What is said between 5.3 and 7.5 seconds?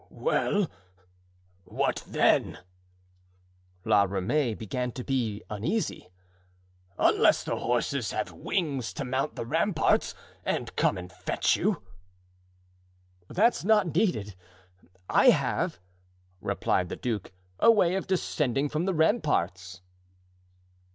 uneasy; "unless